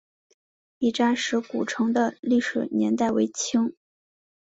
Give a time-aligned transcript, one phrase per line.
[0.79, 3.75] 亦扎石古城的历史年代为清。